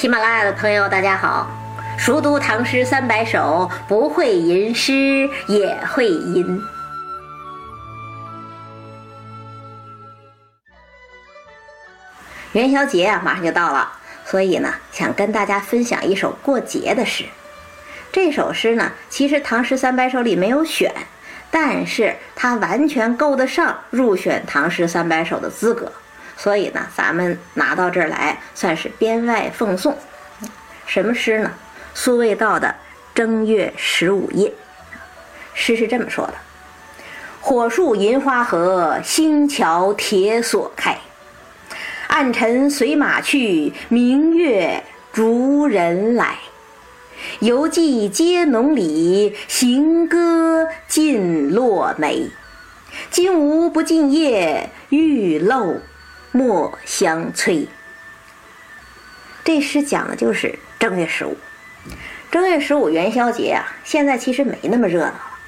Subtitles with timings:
[0.00, 1.46] 喜马拉雅的朋友，大家好！
[1.98, 6.58] 熟读唐诗三百首，不会吟诗也会吟。
[12.52, 13.92] 元宵节啊，马上就到了，
[14.24, 17.26] 所以呢，想跟大家分享一首过节的诗。
[18.10, 20.90] 这首诗呢，其实唐诗三百首里没有选，
[21.50, 25.92] 但是它完全够得上入选唐诗三百首的资格，
[26.42, 29.94] 所以呢，咱们拿到这儿来，算是编外奉送。
[30.86, 31.52] 什么诗呢？
[31.92, 32.68] 苏味道的
[33.14, 34.48] 《正月十五夜》。
[35.52, 36.32] 诗是这么说的
[37.42, 40.96] ：“火树银花合，星桥铁锁开。
[42.08, 44.82] 暗尘随马去，明月
[45.12, 46.38] 逐人来。
[47.40, 52.30] 犹记皆浓里，行歌尽落梅。
[53.10, 55.76] 金吾不尽夜，玉漏
[56.32, 57.68] 莫相催。”
[59.44, 61.36] 这诗讲的就是正月十五。
[62.30, 65.38] 正月十五元宵节啊，现在其实没那么热闹了，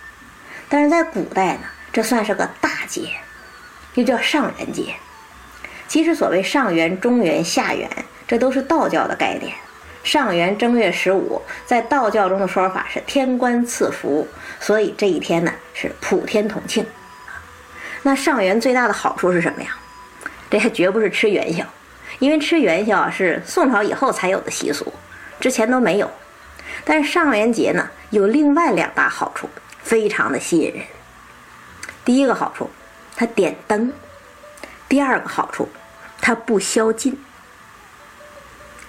[0.68, 1.60] 但是在古代呢，
[1.92, 3.10] 这算是个大节，
[3.94, 4.94] 又叫上元节。
[5.86, 7.88] 其实所谓上元、中元、下元，
[8.26, 9.54] 这都是道教的概念。
[10.02, 14.26] 上元正月十五，在道教中的说法是天官赐福，
[14.58, 16.84] 所以这一天呢是普天同庆。
[18.02, 19.76] 那上元最大的好处是什么呀？
[20.52, 21.64] 这还绝不是吃元宵，
[22.18, 24.92] 因为吃元宵是宋朝以后才有的习俗，
[25.40, 26.10] 之前都没有。
[26.84, 29.48] 但是上元节呢有另外两大好处，
[29.82, 30.84] 非常的吸引人。
[32.04, 32.68] 第一个好处，
[33.16, 33.92] 它点灯；
[34.90, 35.70] 第二个好处，
[36.20, 37.18] 它不宵禁。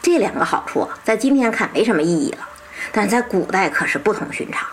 [0.02, 2.46] 这两个好处啊，在今天看没什么意义了，
[2.92, 4.68] 但是在古代可是不同寻常。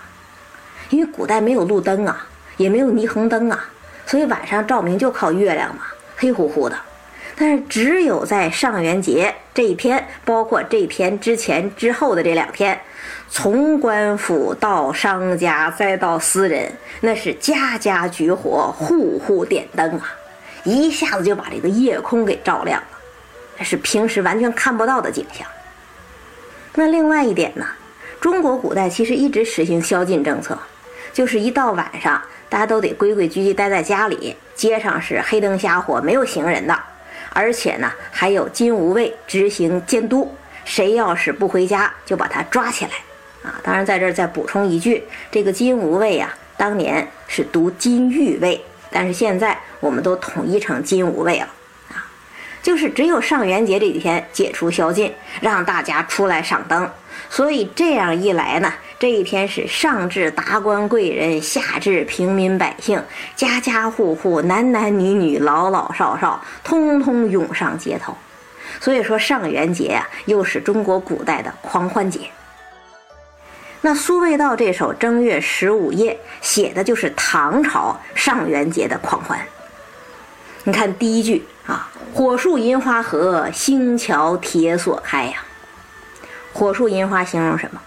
[0.89, 3.67] 因为古代没有路灯啊，也没有霓虹灯啊，
[4.07, 5.83] 所以晚上照明就靠月亮嘛，
[6.21, 6.77] 黑乎乎的。
[7.37, 12.79] 但是只有在上元节这一天，包括这天之前、之后的这两天，
[13.31, 20.15] 从官府到商家再到私人，那是家家举火，户户点灯啊，
[20.65, 22.99] 一下子就把这个夜空给照亮了，
[23.59, 25.47] 这是平时完全看不到的景象。
[26.75, 27.65] 那另外一点呢，
[28.21, 30.59] 中国古代其实一直实行宵禁政策，
[31.13, 36.79] 就是一到晚上，大家都得规规矩矩待在家里，街上是黑灯瞎火，没有行人的，
[37.33, 40.35] 而且呢，还有金吾卫执行监督，
[40.65, 42.91] 谁要是不回家，就把他抓起来。
[43.43, 51.49] 啊，当然在这儿再补充一句，这个金吾卫呀，当年是读金玉卫，但是现在我们都统一成金吾卫了。
[51.89, 52.05] 啊，
[52.63, 56.91] 就是只有上元节这几天解除宵禁，让大家出来赏灯。
[57.31, 63.03] 所以这样一来呢，这一天是上至达官贵人，下至平民百姓，
[63.35, 68.15] 家家户户、男男女女、老老少少，通通涌上街头。
[68.79, 72.31] 所以说上元节呀，又是中国古代的狂欢节。
[73.81, 76.13] 那苏味道这首《正月十五夜》
[76.43, 79.41] 写的就是唐朝上元节的狂欢。
[80.65, 85.43] 你看第一句啊，“火树银花合，星桥铁锁开”呀。
[86.53, 87.81] 火树银花形容什么？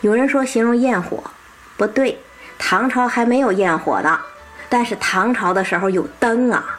[0.00, 1.22] 有人说形容焰火，
[1.76, 2.18] 不对，
[2.58, 4.20] 唐朝还没有焰火呢。
[4.68, 6.78] 但是唐朝的时候有灯啊，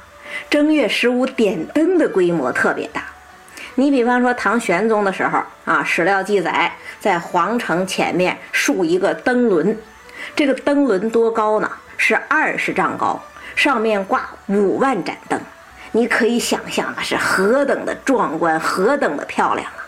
[0.49, 3.03] 正月十五点灯的规模特别大。
[3.75, 9.77] 你比方说唐玄宗的时候啊，史料记载，在皇城前面竖一个灯轮，
[10.35, 11.71] 这个灯轮多高呢？
[11.97, 13.21] 是二十丈高，
[13.55, 15.39] 上面挂五万盏灯。
[15.91, 19.81] 你可以想象那是何等的壮观，何等的漂亮啊！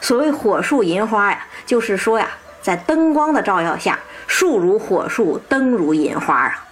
[0.00, 2.28] 所谓火树银花呀，就是说呀，
[2.62, 6.66] 在灯光的照耀下，树如火树，灯如银花啊。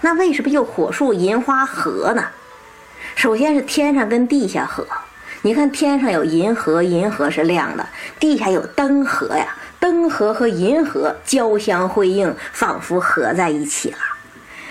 [0.00, 2.24] 那为什么又火树银花合呢？
[3.14, 4.86] 首先是天上跟地下合。
[5.42, 7.84] 你看天上有银河，银河是亮的；
[8.18, 13.98] 地下有灯河呀，灯河和银河交相辉映，仿佛合在一起了。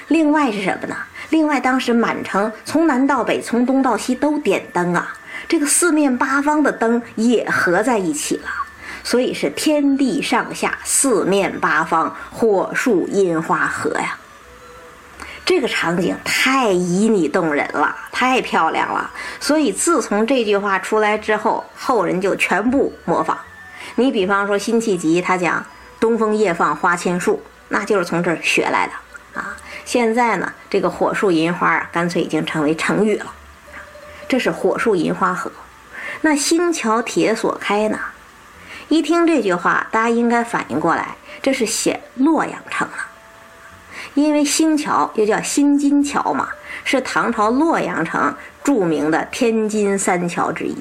[0.08, 0.96] 另外是什么呢？
[1.30, 5.14] 另外当时满城从南到北，从东到西都点灯啊，
[5.48, 8.48] 这个四面八方的灯也合在一起了，
[9.10, 14.16] 所以是天地上下四面八方火树银花合呀。
[15.44, 19.10] 这个场景太旖旎动人了，太漂亮了。
[19.40, 23.36] 所以自从这句话出来之后，后人就全部模仿。
[23.96, 25.66] 你比方说辛弃疾，他讲
[26.00, 29.58] “东风夜放花千树”，那就是从这儿学来的啊。
[29.86, 33.34] 现在呢，这个火树银花啊，干脆已经成为成语了。
[34.28, 35.52] 这是火树银花合。
[36.22, 38.00] 那星桥铁锁开呢？
[38.90, 42.98] 一听这句话，大家应该反应过来，这是写洛阳城了。
[44.16, 46.50] 因为星桥又叫新金桥嘛，
[46.84, 50.76] 是唐朝洛阳城著名的天津三桥之一。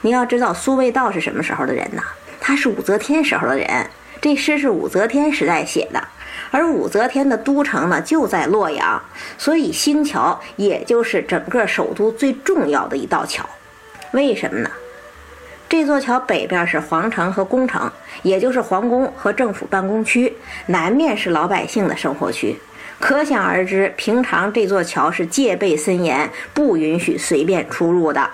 [0.00, 2.02] 你要知道苏味道是什么时候的人呢？
[2.40, 3.90] 他是武则天时候的人，
[4.22, 6.02] 这诗是武则天时代写的，
[6.50, 9.02] 而武则天的都城呢就在洛阳，
[9.36, 13.46] 所以新桥也就是整个首都最重要的一道桥。
[14.12, 14.70] 为什么呢？
[15.68, 17.90] 这座桥北边是皇城和宫城，
[18.22, 20.32] 也就是皇宫和政府办公区；
[20.66, 22.56] 南面是老百姓的生活区。
[23.00, 28.30] 可想而知，平常这座桥是戒备森严，不允许随便出入的。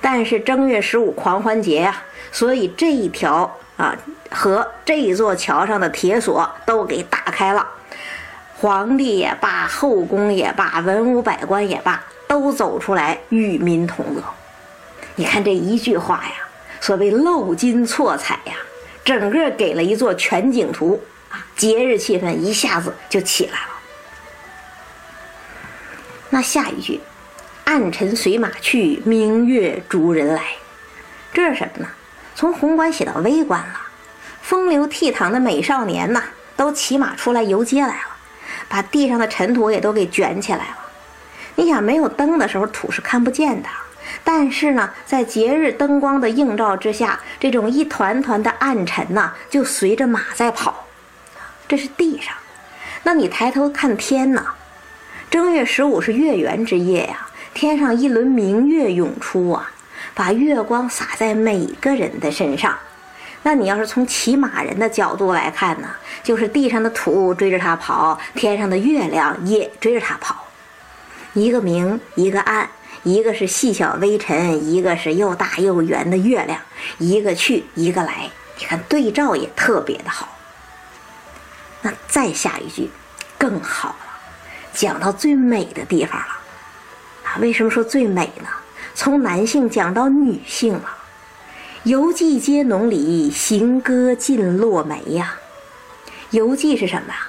[0.00, 3.96] 但是正月十五狂欢节呀，所以这一条啊
[4.30, 7.66] 和这座桥上的铁锁都给打开了。
[8.56, 14.22] 皇帝也罢，后宫也罢，文武百官也罢，都走出来与民同乐。
[15.14, 16.49] 你看这一句话呀。
[16.80, 18.54] 所谓漏金错彩呀，
[19.04, 21.00] 整个给了一座全景图
[21.30, 23.68] 啊，节日气氛一下子就起来了。
[26.30, 27.00] 那下一句
[27.64, 30.42] ，“暗尘随马去，明月逐人来”，
[31.34, 31.88] 这是什么呢？
[32.34, 33.80] 从宏观写到微观了。
[34.40, 36.22] 风流倜傥的美少年呐，
[36.56, 38.16] 都骑马出来游街来了，
[38.68, 40.76] 把地上的尘土也都给卷起来了。
[41.56, 43.68] 你想，没有灯的时候，土是看不见的。
[44.24, 50.86] 但是呢，在节日灯光的映照之下，这种一团团的暗沉呐，就随着马在跑。
[51.68, 52.34] 这是地上。
[53.02, 54.44] 那你抬头看天呢？
[55.30, 59.70] 正月十五是月圆之夜呀，天上一轮明月涌出啊，
[60.14, 62.76] 把月光洒在每个人的身上。
[63.42, 65.88] 那你要是从骑马人的角度来看呢，
[66.22, 70.44] 就是地上的土追着他跑，天上的月亮也追着他跑，
[71.32, 72.68] 一个明，一个暗。
[73.02, 76.60] 一个是细小微尘，一个是又大又圆的月亮，
[76.98, 80.36] 一个去一个来，你看对照也特别的好。
[81.82, 82.90] 那再下一句，
[83.38, 84.20] 更好了，
[84.74, 86.36] 讲到最美的地方了。
[87.24, 88.48] 啊，为什么说最美呢？
[88.94, 90.96] 从男性讲到女性了。
[91.84, 95.36] 游记接浓里，行歌尽落梅呀。
[96.30, 97.28] 游记是什么呀？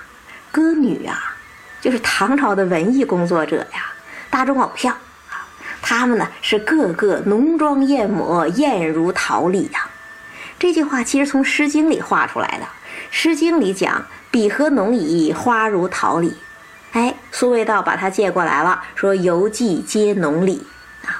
[0.51, 1.37] 歌女啊，
[1.79, 3.93] 就是唐朝的文艺工作者呀，
[4.29, 4.97] 大众偶像。
[5.91, 9.89] 他们呢是个个浓妆艳抹，艳如桃李呀。
[10.57, 12.63] 这句话其实从《诗经》里画出来的，
[13.11, 16.33] 《诗经》里讲“彼何浓矣，花如桃李”。
[16.93, 20.65] 哎，苏味道把它借过来了，说“游记皆浓里”
[21.03, 21.19] 啊。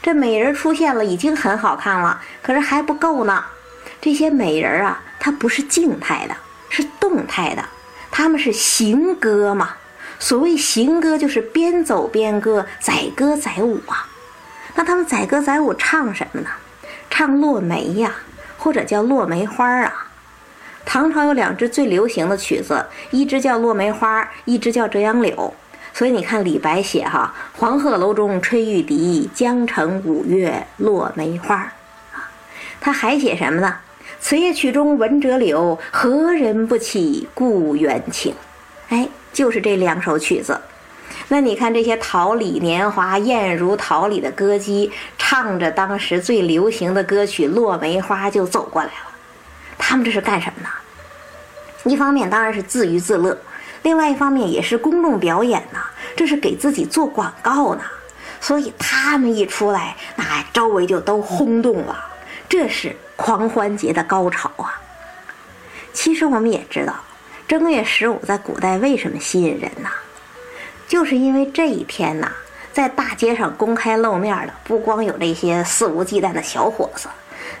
[0.00, 3.44] 这美人出现了，已经很好看了，可是还不够呢。
[4.00, 6.36] 这些美人啊，它不是静态的，
[6.68, 7.64] 是动态的，
[8.12, 9.70] 他们是行歌嘛。
[10.20, 14.03] 所谓行歌，就是边走边歌，载歌载舞啊。
[14.74, 16.48] 那他们载歌载舞唱什么呢？
[17.10, 18.14] 唱落梅呀，
[18.58, 20.08] 或者叫落梅花啊。
[20.84, 25.32] 唐朝有两支最流行的曲子，一支叫《落梅花》，一支叫《折杨柳》。
[25.96, 31.72] 所以你看李白写哈：“黄鹤楼中吹玉笛，江城五月落梅花。”
[32.12, 32.30] 啊，
[32.80, 33.76] 他还写什么呢
[34.20, 38.34] ？“此夜曲中闻折柳，何人不起故园情？”
[38.90, 39.08] 哎。
[39.34, 40.60] 就是这两首曲子，
[41.28, 49.10] 那你看这些桃李年华、艳如桃李的歌姬，唱着当时最流行的歌曲《落梅花》就走过来了。
[49.78, 50.68] 他们这是干什么呢？
[51.84, 53.36] 一方面当然是自娱自乐，
[53.82, 55.78] 另外一方面也是公众表演呢，
[56.16, 57.82] 这是给自己做广告呢。
[58.40, 62.04] 所以他们一出来，那周围就都轰动了。
[62.48, 64.80] 这是狂欢节的高潮啊！
[65.94, 66.94] 其实我们也知道。
[67.48, 69.88] 正月十五在古代为什么吸引人呢？
[70.86, 72.30] 就是因为这一天呐，
[72.72, 77.08] 在大街上公开露面的，不光有这些肆无忌惮的小伙子，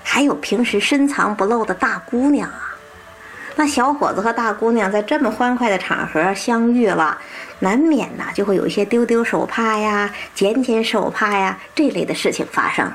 [0.02, 2.76] 还有平时深藏不露的大姑娘啊。
[3.56, 7.16] 那小伙子和大姑娘在这么欢快的场合相遇了，
[7.60, 12.92] 难免呐就会有一些丢丢手帕呀、捡捡手帕呀这类的事情发生。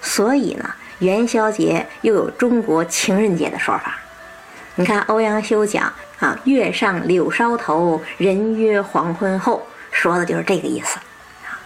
[0.00, 3.98] 所以呢，元宵节又有中国情人节的说法。
[4.76, 5.92] 你看欧阳修讲。
[6.20, 10.98] 啊，月上柳梢头，人约黄昏后，说的就是这个意思。
[11.44, 11.58] 啊，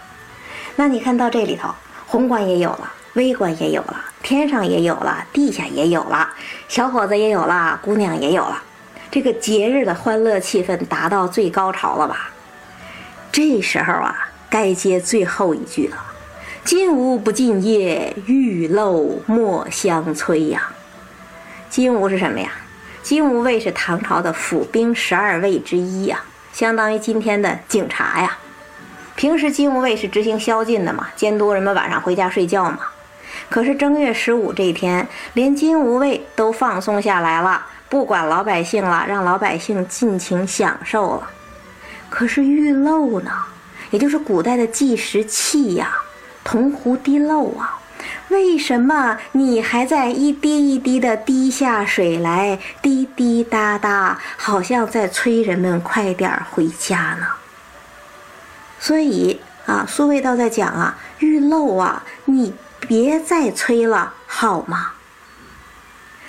[0.75, 1.69] 那你看到这里头，
[2.07, 6.29] 宏观也有了，微观也有了，天上也有了，地下也有了，
[6.67, 8.61] 小伙子也有了，姑娘也有了，
[9.11, 12.31] 这个节日的欢乐气氛达到最高潮了吧？
[13.31, 15.97] 这时候啊，该接最后一句了
[16.65, 20.71] ：“金吾不进夜，玉漏莫相催呀。”
[21.69, 22.51] 金吾是什么呀？
[23.01, 28.37] 金吾卫是唐朝的府兵十二卫之一呀，相当于今天的警察呀。
[29.15, 32.79] 平时金吾卫是执行宵禁的嘛，监督人们晚上回家睡觉嘛。
[33.49, 41.29] 可是正月十五这一天，连金吾卫都放松下来了，不管老百姓了，让老百姓尽情享受了。
[42.09, 43.31] 可是玉漏呢，
[43.91, 45.97] 也就是古代的计时器呀，
[46.43, 47.78] 铜壶滴漏啊，
[48.29, 57.27] 为什么你还在一滴一滴的滴下水来，滴滴答答，好像在催人们快点回家呢？
[58.79, 64.93] 所以啊，苏味道在讲啊，玉漏啊，你别再催了，好吗？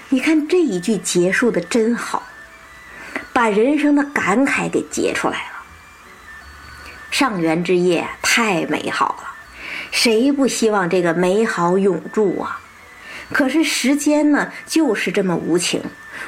[0.08, 2.22] 你看这一句结束的真好，
[3.32, 5.60] 把人生的感慨给结出来了。
[7.10, 9.29] 上元之夜太美好了，
[9.90, 12.60] 谁不希望这个美好永驻啊？
[13.32, 15.82] 可是时间呢，就是这么无情，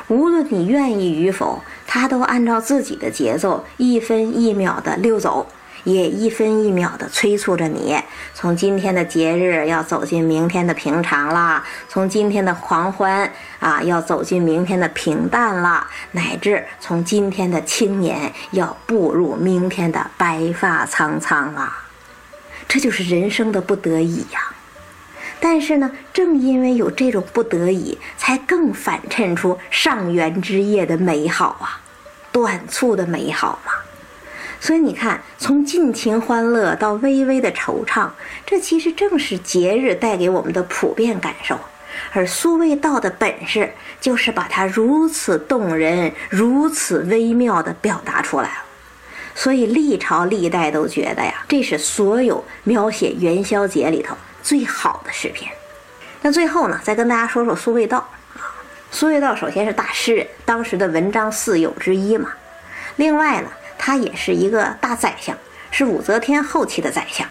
[0.08, 5.48] 无论你愿意与否，它都按照自己的节奏，一分一秒的溜走。
[5.84, 7.98] 也一分一秒的催促着你，
[8.34, 13.28] 从今天的节日要走进明天的平常啦，从今天的狂欢
[13.58, 21.81] 啊要走进明天的平淡啦，乃至从今天的青年要步入明天的白发苍苍啊！
[22.68, 24.54] 这就是人生的不得已呀。
[25.40, 31.80] 但是呢，正因为有这种不得已，才更反衬出上元之夜的美好啊，
[32.30, 33.72] 短促的美好嘛。
[34.60, 38.10] 所以你看，从尽情欢乐到微微的惆怅，
[38.46, 41.58] 这其实正是节日带给我们的普遍感受。
[42.12, 48.64] 而苏味道的本事，就是把它如此动人、如此微妙地表达出来了。
[49.42, 55.50] 所以历朝历代都觉得呀，这是所有描写元宵节里头最好的诗篇。
[56.20, 57.98] 那最后呢，再跟大家说说苏味道
[58.36, 58.54] 啊。
[58.92, 62.30] 苏味道首先是大诗人，当时的文章四友之一嘛。
[62.96, 63.48] 另外呢。
[63.84, 65.36] 他也是一个大宰相，
[65.72, 67.26] 是武则天后期的宰相。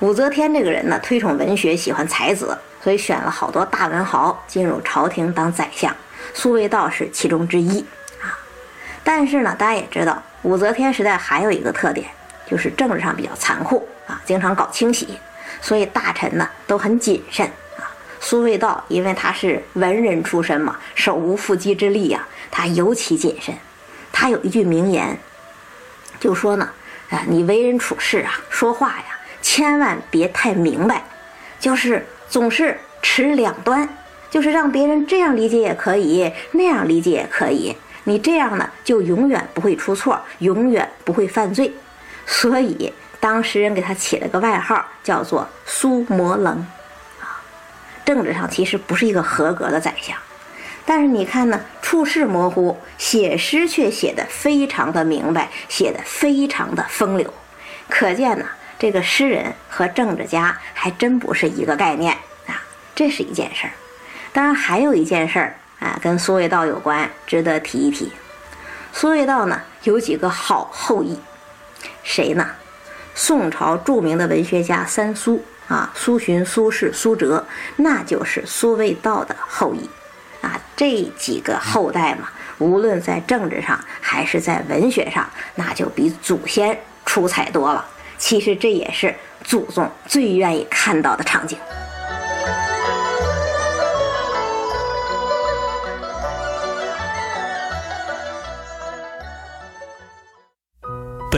[0.00, 5.94] 武则天这个人呢，推崇文学，喜欢才子，所以选了好多大文豪进入朝廷当宰相。
[6.34, 7.86] 苏味道是其中之一
[8.20, 8.34] 啊。
[9.04, 12.06] 但是呢，大家也知道，武则天时代还有一个特点，
[12.50, 15.18] 就是政治上比较残酷啊，经常搞清洗，
[15.60, 17.84] 所以大臣呢都很谨慎啊。
[18.20, 23.54] 苏味道因为他是文人出身嘛，手无缚鸡之力呀，他尤其谨慎。
[24.12, 25.16] 他有一句名言。
[26.18, 26.70] 就说呢，
[27.08, 31.02] 啊，你为人处事啊，说话呀，千万别太明白，
[31.58, 33.88] 就是总是持两端，
[34.30, 37.74] 就是让别人这样理解也可以，那样理解也可以。
[38.04, 41.72] 你这样呢，就永远不会出错，永远不会犯罪。
[42.26, 46.66] 所以当时人给他起了个外号，叫做苏摩棱，
[47.20, 47.42] 啊，
[48.04, 50.16] 政治上其实不是一个合格的宰相。
[50.86, 57.32] 但是你看呢，处事模糊，写诗却写得非常的明白，写得非常的风流，
[57.88, 58.46] 可见呢，
[58.78, 62.14] 这个诗人和政治家还真不是一个概念
[62.46, 62.62] 啊。
[62.94, 63.72] 这是一件事儿。
[64.32, 68.12] 当然还有一件事儿啊，跟苏味道有关，值得提一提。
[68.92, 71.18] 苏味道呢有几个好后裔，
[72.02, 72.50] 谁呢？
[73.14, 77.44] 宋朝著名的文学家三苏啊，苏洵、苏轼、苏辙，
[77.76, 79.90] 那就是苏味道的后裔。
[80.42, 87.86] 啊，这几个后代嘛，无论在政治上还是在文学上，那就比祖先出彩多了。
[88.16, 91.58] 其实这也是祖宗最愿意看到的场景。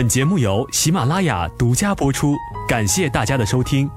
[0.03, 3.89] 本节目由喜马拉雅独家播出，感谢大家的收听。